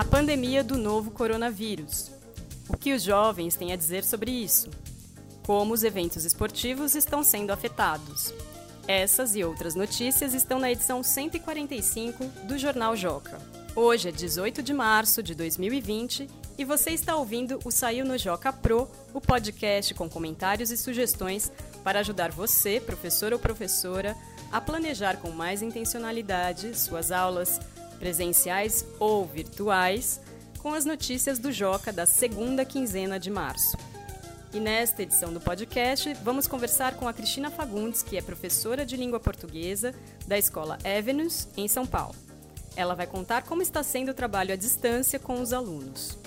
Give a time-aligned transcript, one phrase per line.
[0.00, 2.10] A pandemia do novo coronavírus.
[2.70, 4.70] O que os jovens têm a dizer sobre isso?
[5.44, 8.32] Como os eventos esportivos estão sendo afetados?
[8.88, 13.38] Essas e outras notícias estão na edição 145 do Jornal Joca.
[13.76, 18.54] Hoje é 18 de março de 2020 e você está ouvindo o Saiu no Joca
[18.54, 21.52] Pro, o podcast com comentários e sugestões
[21.84, 24.16] para ajudar você, professor ou professora,
[24.50, 27.60] a planejar com mais intencionalidade suas aulas
[28.00, 30.20] presenciais ou virtuais
[30.58, 33.76] com as notícias do Joca da segunda quinzena de março.
[34.52, 38.96] E nesta edição do podcast, vamos conversar com a Cristina Fagundes, que é professora de
[38.96, 39.94] língua portuguesa
[40.26, 42.16] da Escola Avenues, em São Paulo.
[42.74, 46.18] Ela vai contar como está sendo o trabalho à distância com os alunos.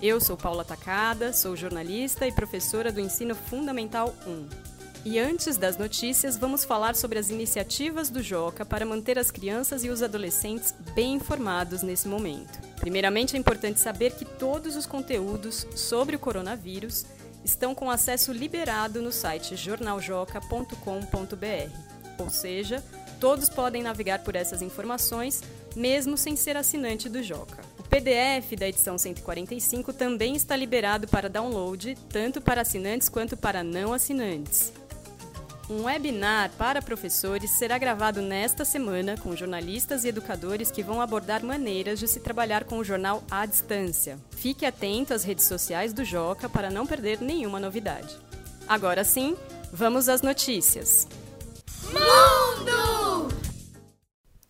[0.00, 4.65] Eu sou Paula Tacada, sou jornalista e professora do Ensino Fundamental 1.
[5.08, 9.84] E antes das notícias, vamos falar sobre as iniciativas do Joca para manter as crianças
[9.84, 12.58] e os adolescentes bem informados nesse momento.
[12.80, 17.06] Primeiramente, é importante saber que todos os conteúdos sobre o coronavírus
[17.44, 21.70] estão com acesso liberado no site jornaljoca.com.br.
[22.18, 22.82] Ou seja,
[23.20, 25.40] todos podem navegar por essas informações,
[25.76, 27.62] mesmo sem ser assinante do Joca.
[27.78, 33.62] O PDF da edição 145 também está liberado para download, tanto para assinantes quanto para
[33.62, 34.72] não assinantes.
[35.68, 41.44] Um webinar para professores será gravado nesta semana com jornalistas e educadores que vão abordar
[41.44, 44.16] maneiras de se trabalhar com o jornal à distância.
[44.30, 48.16] Fique atento às redes sociais do Joca para não perder nenhuma novidade.
[48.68, 49.36] Agora sim,
[49.72, 51.08] vamos às notícias.
[51.86, 53.28] Mundo!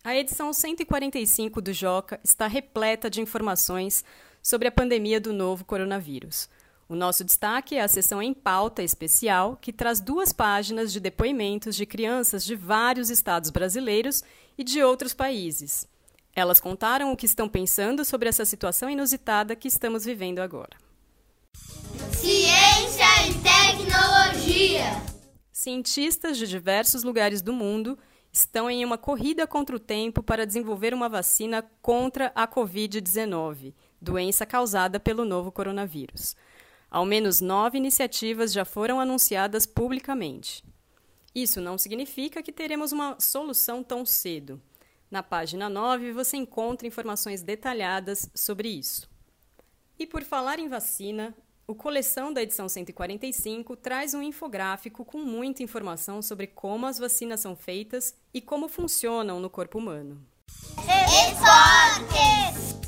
[0.03, 4.05] A edição 145 do Joca está repleta de informações
[4.43, 6.47] sobre a pandemia do novo coronavírus.
[6.89, 11.75] O nosso destaque é a sessão em pauta especial, que traz duas páginas de depoimentos
[11.75, 14.23] de crianças de vários estados brasileiros
[14.57, 15.85] e de outros países.
[16.33, 20.77] Elas contaram o que estão pensando sobre essa situação inusitada que estamos vivendo agora.
[22.13, 24.85] Ciência e tecnologia.
[25.51, 27.97] Cientistas de diversos lugares do mundo
[28.31, 34.45] estão em uma corrida contra o tempo para desenvolver uma vacina contra a Covid-19, doença
[34.45, 36.33] causada pelo novo coronavírus.
[36.89, 40.63] Ao menos nove iniciativas já foram anunciadas publicamente.
[41.35, 44.61] Isso não significa que teremos uma solução tão cedo.
[45.09, 49.09] Na página 9 você encontra informações detalhadas sobre isso.
[49.99, 55.63] E por falar em vacina, o Coleção da edição 145 traz um infográfico com muita
[55.63, 60.25] informação sobre como as vacinas são feitas e como funcionam no corpo humano.
[61.27, 62.86] Esportes!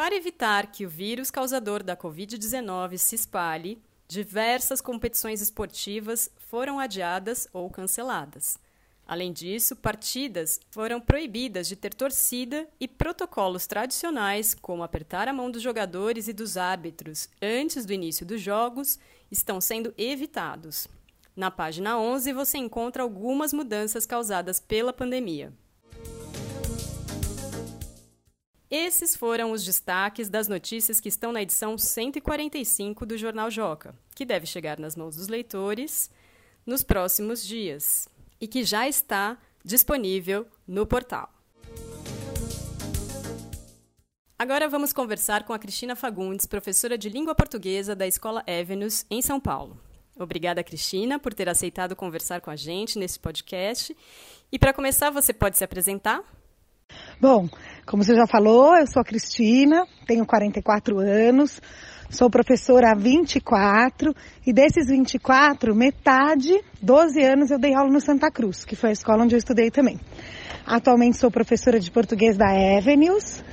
[0.00, 7.46] Para evitar que o vírus causador da Covid-19 se espalhe, diversas competições esportivas foram adiadas
[7.52, 8.56] ou canceladas.
[9.06, 15.50] Além disso, partidas foram proibidas de ter torcida e protocolos tradicionais, como apertar a mão
[15.50, 18.98] dos jogadores e dos árbitros antes do início dos jogos,
[19.30, 20.88] estão sendo evitados.
[21.36, 25.52] Na página 11 você encontra algumas mudanças causadas pela pandemia.
[28.70, 34.24] Esses foram os destaques das notícias que estão na edição 145 do Jornal Joca, que
[34.24, 36.08] deve chegar nas mãos dos leitores
[36.64, 38.08] nos próximos dias
[38.40, 41.28] e que já está disponível no portal.
[44.38, 49.20] Agora vamos conversar com a Cristina Fagundes, professora de língua portuguesa da Escola Avenues, em
[49.20, 49.80] São Paulo.
[50.16, 53.96] Obrigada, Cristina, por ter aceitado conversar com a gente nesse podcast.
[54.52, 56.22] E para começar, você pode se apresentar?
[57.20, 57.50] Bom,
[57.84, 61.60] como você já falou, eu sou a Cristina, tenho 44 anos,
[62.08, 64.14] sou professora há 24
[64.46, 68.92] e desses 24, metade, 12 anos eu dei aula no Santa Cruz, que foi a
[68.94, 70.00] escola onde eu estudei também.
[70.64, 72.46] Atualmente sou professora de português da
[72.78, 73.44] Avenues,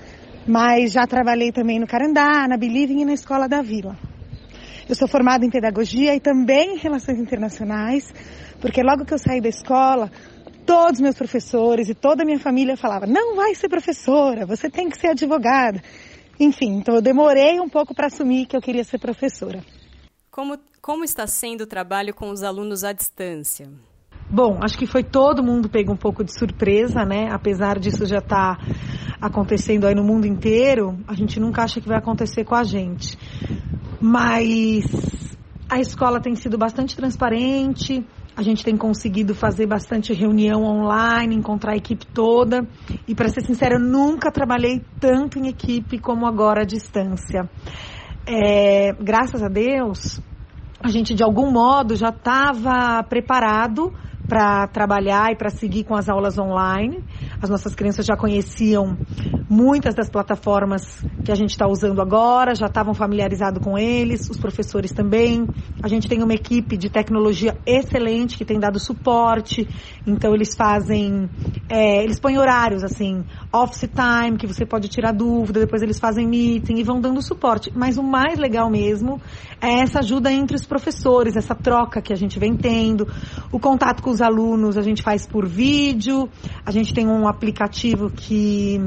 [0.47, 3.97] mas já trabalhei também no Carandá, na Believing e na Escola da Vila.
[4.87, 8.13] Eu sou formada em pedagogia e também em relações internacionais,
[8.61, 10.09] porque logo que eu saí da escola,
[10.67, 14.89] todos meus professores e toda a minha família falava: não vai ser professora, você tem
[14.89, 15.81] que ser advogada.
[16.39, 19.63] Enfim, então eu demorei um pouco para assumir que eu queria ser professora.
[20.29, 23.67] Como, como está sendo o trabalho com os alunos à distância?
[24.29, 27.29] Bom, acho que foi todo mundo pego um pouco de surpresa, né?
[27.31, 28.65] Apesar disso já estar tá
[29.21, 33.17] acontecendo aí no mundo inteiro, a gente nunca acha que vai acontecer com a gente.
[33.99, 34.85] Mas
[35.69, 38.05] a escola tem sido bastante transparente,
[38.37, 42.67] a gente tem conseguido fazer bastante reunião online, encontrar a equipe toda.
[43.07, 47.49] E para ser sincera, eu nunca trabalhei tanto em equipe como agora à distância.
[48.27, 50.21] É, graças a Deus,
[50.79, 53.91] a gente de algum modo já estava preparado
[54.27, 57.03] para trabalhar e para seguir com as aulas online.
[57.41, 58.95] As nossas crianças já conheciam
[59.49, 64.37] muitas das plataformas que a gente está usando agora, já estavam familiarizados com eles, os
[64.37, 65.45] professores também.
[65.83, 69.67] A gente tem uma equipe de tecnologia excelente que tem dado suporte,
[70.05, 71.29] então eles fazem,
[71.67, 76.25] é, eles põem horários assim, office time, que você pode tirar dúvida, depois eles fazem
[76.25, 77.73] meeting e vão dando suporte.
[77.75, 79.19] Mas o mais legal mesmo
[79.59, 83.05] é essa ajuda entre os professores, essa troca que a gente vem tendo,
[83.51, 86.29] o contato com os alunos a gente faz por vídeo,
[86.65, 88.79] a gente tem um aplicativo que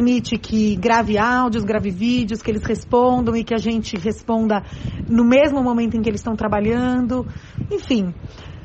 [0.00, 4.62] permite que grave áudios, grave vídeos, que eles respondam e que a gente responda
[5.06, 7.26] no mesmo momento em que eles estão trabalhando.
[7.70, 8.14] Enfim,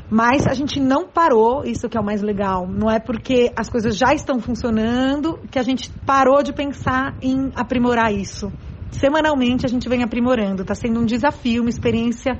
[0.10, 2.66] mas a gente não parou, isso que é o mais legal.
[2.66, 7.52] Não é porque as coisas já estão funcionando que a gente parou de pensar em
[7.54, 8.50] aprimorar isso.
[8.92, 10.62] Semanalmente a gente vem aprimorando.
[10.62, 12.40] Está sendo um desafio, uma experiência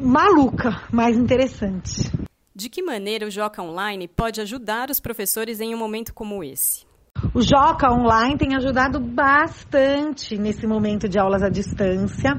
[0.00, 2.08] maluca, mas interessante.
[2.54, 6.85] De que maneira o Joca Online pode ajudar os professores em um momento como esse?
[7.34, 12.32] O Joca Online tem ajudado bastante nesse momento de aulas à distância.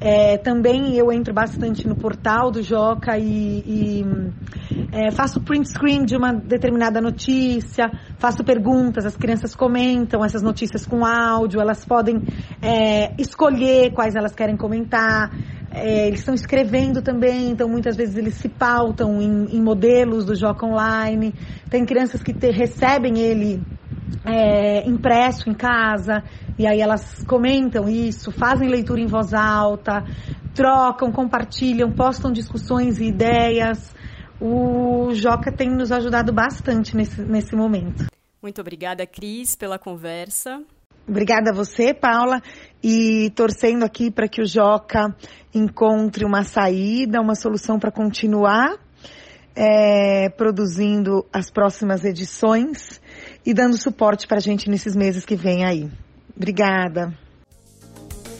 [0.00, 4.04] É, também eu entro bastante no portal do Joca e, e
[4.92, 10.86] é, faço print screen de uma determinada notícia, faço perguntas, as crianças comentam essas notícias
[10.86, 12.22] com áudio, elas podem
[12.62, 15.30] é, escolher quais elas querem comentar.
[15.72, 20.34] É, eles estão escrevendo também, então muitas vezes eles se pautam em, em modelos do
[20.34, 21.32] Joca Online.
[21.68, 23.62] Tem crianças que te, recebem ele
[24.24, 26.22] é, impresso em casa,
[26.58, 30.04] e aí elas comentam isso, fazem leitura em voz alta,
[30.54, 33.94] trocam, compartilham, postam discussões e ideias.
[34.40, 38.06] O Joca tem nos ajudado bastante nesse, nesse momento.
[38.42, 40.62] Muito obrigada, Cris, pela conversa.
[41.06, 42.40] Obrigada a você, Paula,
[42.82, 45.14] e torcendo aqui para que o Joca
[45.54, 48.78] encontre uma saída, uma solução para continuar
[49.62, 52.98] é, produzindo as próximas edições
[53.44, 55.86] e dando suporte para a gente nesses meses que vem aí.
[56.34, 57.12] Obrigada.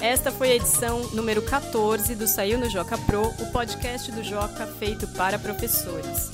[0.00, 4.66] Esta foi a edição número 14 do Saiu no Joca Pro, o podcast do Joca
[4.66, 6.30] feito para professores.